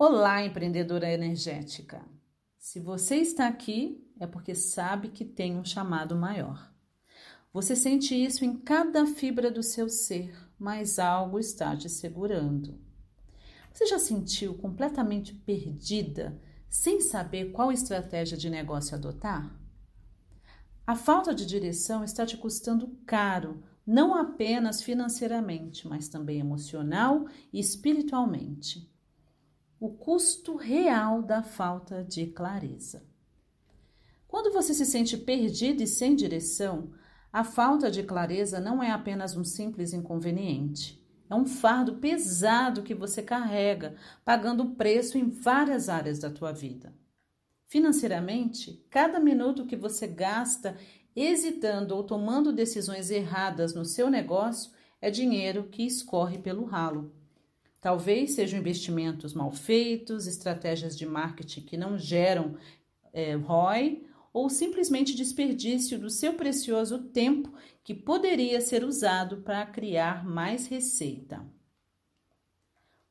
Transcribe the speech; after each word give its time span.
Olá, 0.00 0.44
empreendedora 0.44 1.12
energética! 1.12 2.06
Se 2.56 2.78
você 2.78 3.16
está 3.16 3.48
aqui, 3.48 4.08
é 4.20 4.28
porque 4.28 4.54
sabe 4.54 5.08
que 5.08 5.24
tem 5.24 5.56
um 5.56 5.64
chamado 5.64 6.14
maior. 6.14 6.72
Você 7.52 7.74
sente 7.74 8.14
isso 8.14 8.44
em 8.44 8.56
cada 8.58 9.04
fibra 9.06 9.50
do 9.50 9.60
seu 9.60 9.88
ser, 9.88 10.32
mas 10.56 11.00
algo 11.00 11.36
está 11.36 11.76
te 11.76 11.88
segurando. 11.88 12.78
Você 13.72 13.86
já 13.86 13.98
sentiu 13.98 14.54
completamente 14.54 15.34
perdida, 15.34 16.40
sem 16.68 17.00
saber 17.00 17.50
qual 17.50 17.72
estratégia 17.72 18.38
de 18.38 18.48
negócio 18.48 18.94
adotar? 18.94 19.52
A 20.86 20.94
falta 20.94 21.34
de 21.34 21.44
direção 21.44 22.04
está 22.04 22.24
te 22.24 22.36
custando 22.36 22.96
caro, 23.04 23.64
não 23.84 24.14
apenas 24.14 24.80
financeiramente, 24.80 25.88
mas 25.88 26.08
também 26.08 26.38
emocional 26.38 27.26
e 27.52 27.58
espiritualmente 27.58 28.96
o 29.80 29.90
custo 29.90 30.56
real 30.56 31.22
da 31.22 31.42
falta 31.42 32.02
de 32.02 32.26
clareza. 32.26 33.06
Quando 34.26 34.52
você 34.52 34.74
se 34.74 34.84
sente 34.84 35.16
perdido 35.16 35.82
e 35.82 35.86
sem 35.86 36.16
direção, 36.16 36.90
a 37.32 37.44
falta 37.44 37.90
de 37.90 38.02
clareza 38.02 38.58
não 38.58 38.82
é 38.82 38.90
apenas 38.90 39.36
um 39.36 39.44
simples 39.44 39.92
inconveniente. 39.92 40.98
É 41.30 41.34
um 41.34 41.46
fardo 41.46 41.96
pesado 41.96 42.82
que 42.82 42.94
você 42.94 43.22
carrega, 43.22 43.94
pagando 44.24 44.70
preço 44.70 45.16
em 45.18 45.28
várias 45.28 45.88
áreas 45.88 46.18
da 46.18 46.30
tua 46.30 46.52
vida. 46.52 46.92
Financeiramente, 47.66 48.84
cada 48.90 49.20
minuto 49.20 49.66
que 49.66 49.76
você 49.76 50.06
gasta 50.06 50.76
hesitando 51.14 51.94
ou 51.94 52.02
tomando 52.02 52.52
decisões 52.52 53.10
erradas 53.10 53.74
no 53.74 53.84
seu 53.84 54.08
negócio 54.08 54.72
é 55.00 55.10
dinheiro 55.10 55.64
que 55.64 55.82
escorre 55.84 56.38
pelo 56.38 56.64
ralo. 56.64 57.12
Talvez 57.88 58.32
sejam 58.32 58.60
investimentos 58.60 59.32
mal 59.32 59.50
feitos, 59.50 60.26
estratégias 60.26 60.94
de 60.94 61.06
marketing 61.06 61.62
que 61.62 61.74
não 61.74 61.96
geram 61.96 62.54
é, 63.14 63.34
ROI 63.34 64.06
ou 64.30 64.50
simplesmente 64.50 65.16
desperdício 65.16 65.98
do 65.98 66.10
seu 66.10 66.34
precioso 66.34 67.04
tempo 67.04 67.50
que 67.82 67.94
poderia 67.94 68.60
ser 68.60 68.84
usado 68.84 69.38
para 69.38 69.64
criar 69.64 70.22
mais 70.22 70.66
receita. 70.66 71.42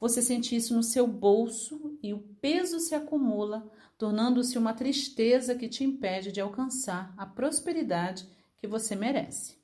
Você 0.00 0.20
sente 0.20 0.56
isso 0.56 0.74
no 0.74 0.82
seu 0.82 1.06
bolso 1.06 1.96
e 2.02 2.12
o 2.12 2.18
peso 2.40 2.80
se 2.80 2.96
acumula, 2.96 3.70
tornando-se 3.96 4.58
uma 4.58 4.74
tristeza 4.74 5.54
que 5.54 5.68
te 5.68 5.84
impede 5.84 6.32
de 6.32 6.40
alcançar 6.40 7.14
a 7.16 7.24
prosperidade 7.24 8.26
que 8.56 8.66
você 8.66 8.96
merece. 8.96 9.54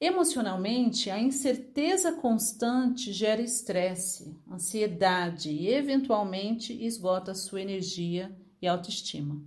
Emocionalmente, 0.00 1.10
a 1.10 1.18
incerteza 1.18 2.12
constante 2.12 3.12
gera 3.12 3.42
estresse, 3.42 4.36
ansiedade 4.48 5.50
e, 5.50 5.68
eventualmente, 5.74 6.72
esgota 6.84 7.34
sua 7.34 7.60
energia 7.60 8.32
e 8.62 8.68
autoestima. 8.68 9.42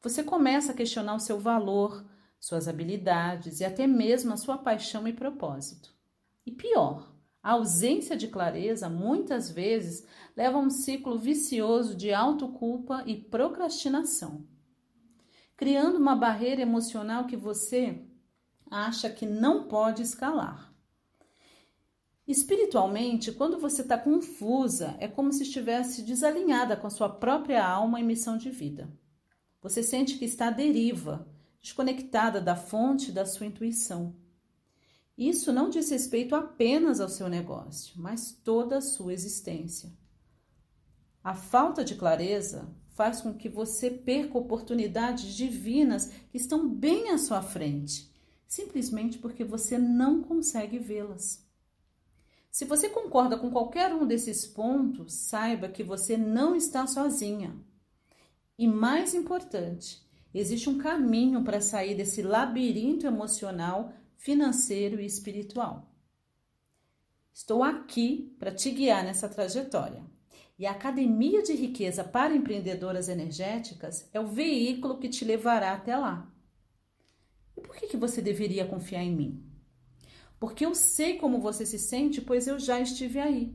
Você 0.00 0.22
começa 0.22 0.70
a 0.70 0.74
questionar 0.76 1.16
o 1.16 1.20
seu 1.20 1.40
valor, 1.40 2.04
suas 2.38 2.68
habilidades 2.68 3.58
e 3.58 3.64
até 3.64 3.84
mesmo 3.84 4.32
a 4.32 4.36
sua 4.36 4.56
paixão 4.56 5.08
e 5.08 5.12
propósito. 5.12 5.92
E 6.46 6.52
pior, 6.52 7.12
a 7.42 7.52
ausência 7.52 8.16
de 8.16 8.28
clareza 8.28 8.88
muitas 8.88 9.50
vezes 9.50 10.06
leva 10.36 10.56
a 10.56 10.60
um 10.60 10.70
ciclo 10.70 11.18
vicioso 11.18 11.96
de 11.96 12.12
autoculpa 12.12 13.02
e 13.06 13.16
procrastinação, 13.16 14.46
criando 15.56 15.98
uma 15.98 16.14
barreira 16.14 16.62
emocional 16.62 17.26
que 17.26 17.36
você 17.36 18.04
acha 18.70 19.10
que 19.10 19.26
não 19.26 19.68
pode 19.68 20.02
escalar. 20.02 20.74
Espiritualmente, 22.26 23.32
quando 23.32 23.58
você 23.58 23.82
está 23.82 23.98
confusa, 23.98 24.96
é 24.98 25.06
como 25.06 25.30
se 25.32 25.42
estivesse 25.42 26.02
desalinhada 26.02 26.74
com 26.74 26.86
a 26.86 26.90
sua 26.90 27.08
própria 27.08 27.66
alma 27.66 28.00
e 28.00 28.02
missão 28.02 28.38
de 28.38 28.50
vida. 28.50 28.90
Você 29.60 29.82
sente 29.82 30.16
que 30.16 30.24
está 30.24 30.48
à 30.48 30.50
deriva, 30.50 31.28
desconectada 31.60 32.40
da 32.40 32.56
fonte 32.56 33.12
da 33.12 33.26
sua 33.26 33.46
intuição. 33.46 34.16
Isso 35.16 35.52
não 35.52 35.68
diz 35.68 35.90
respeito 35.90 36.34
apenas 36.34 36.98
ao 36.98 37.08
seu 37.10 37.28
negócio, 37.28 37.94
mas 38.00 38.32
toda 38.32 38.78
a 38.78 38.82
sua 38.82 39.12
existência. 39.12 39.92
A 41.22 41.34
falta 41.34 41.84
de 41.84 41.94
clareza 41.94 42.74
faz 42.94 43.20
com 43.20 43.34
que 43.34 43.48
você 43.48 43.90
perca 43.90 44.38
oportunidades 44.38 45.34
divinas 45.34 46.08
que 46.30 46.36
estão 46.36 46.68
bem 46.68 47.10
à 47.10 47.18
sua 47.18 47.42
frente 47.42 48.13
simplesmente 48.46 49.18
porque 49.18 49.44
você 49.44 49.78
não 49.78 50.22
consegue 50.22 50.78
vê-las. 50.78 51.44
Se 52.50 52.64
você 52.64 52.88
concorda 52.88 53.36
com 53.36 53.50
qualquer 53.50 53.92
um 53.92 54.06
desses 54.06 54.46
pontos, 54.46 55.12
saiba 55.12 55.68
que 55.68 55.82
você 55.82 56.16
não 56.16 56.54
está 56.54 56.86
sozinha. 56.86 57.56
E 58.56 58.68
mais 58.68 59.12
importante, 59.12 60.00
existe 60.32 60.70
um 60.70 60.78
caminho 60.78 61.42
para 61.42 61.60
sair 61.60 61.96
desse 61.96 62.22
labirinto 62.22 63.06
emocional, 63.06 63.92
financeiro 64.16 65.00
e 65.00 65.06
espiritual. 65.06 65.90
Estou 67.32 67.64
aqui 67.64 68.32
para 68.38 68.54
te 68.54 68.70
guiar 68.70 69.02
nessa 69.02 69.28
trajetória. 69.28 70.04
E 70.56 70.64
a 70.64 70.70
Academia 70.70 71.42
de 71.42 71.52
Riqueza 71.52 72.04
para 72.04 72.36
Empreendedoras 72.36 73.08
Energéticas 73.08 74.08
é 74.12 74.20
o 74.20 74.28
veículo 74.28 74.98
que 74.98 75.08
te 75.08 75.24
levará 75.24 75.72
até 75.72 75.96
lá. 75.96 76.32
Por 77.74 77.80
que, 77.80 77.88
que 77.88 77.96
você 77.96 78.22
deveria 78.22 78.64
confiar 78.64 79.02
em 79.02 79.12
mim? 79.12 79.42
Porque 80.38 80.64
eu 80.64 80.76
sei 80.76 81.18
como 81.18 81.40
você 81.40 81.66
se 81.66 81.76
sente, 81.76 82.20
pois 82.20 82.46
eu 82.46 82.56
já 82.56 82.78
estive 82.78 83.18
aí. 83.18 83.52